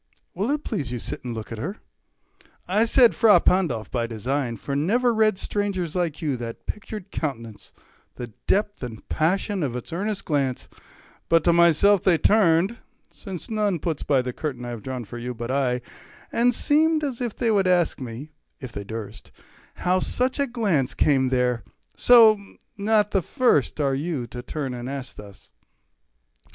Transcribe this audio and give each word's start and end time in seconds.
Will't 0.33 0.63
please 0.63 0.91
you 0.91 0.97
sit 0.97 1.23
and 1.23 1.35
look 1.35 1.51
at 1.51 1.59
her? 1.59 1.77
I 2.67 2.85
said 2.85 3.13
"Fra 3.13 3.39
Pandolf" 3.39 3.91
by 3.91 4.07
design, 4.07 4.57
for 4.57 4.75
never 4.75 5.13
read 5.13 5.37
Strangers 5.37 5.95
like 5.95 6.23
you 6.23 6.35
that 6.37 6.65
pictured 6.65 7.11
countenance, 7.11 7.71
The 8.15 8.33
depth 8.47 8.81
and 8.81 9.07
passion 9.09 9.61
of 9.61 9.75
its 9.75 9.93
earnest 9.93 10.25
glance, 10.25 10.67
But 11.29 11.43
to 11.43 11.53
myself 11.53 12.01
they 12.03 12.17
turned 12.17 12.77
(since 13.11 13.47
none 13.47 13.77
puts 13.77 14.01
by 14.01 14.23
the 14.23 14.33
curtain 14.33 14.65
I 14.65 14.69
have 14.69 14.81
drawn 14.81 15.05
for 15.05 15.19
you, 15.19 15.35
but 15.35 15.51
I) 15.51 15.81
10 16.31 16.41
And 16.41 16.55
seemed 16.55 17.03
as 17.03 17.19
they 17.19 17.51
would 17.51 17.67
ask 17.67 17.99
me, 18.01 18.31
if 18.59 18.71
they 18.71 18.83
durst, 18.83 19.31
How 19.75 19.99
such 19.99 20.39
a 20.39 20.47
glance 20.47 20.95
came 20.95 21.29
there; 21.29 21.63
so, 21.95 22.39
not 22.75 23.11
the 23.11 23.21
first 23.21 23.79
Are 23.79 23.93
you 23.93 24.25
to 24.31 24.41
turn 24.41 24.73
and 24.73 24.89
ask 24.89 25.17
thus. 25.17 25.51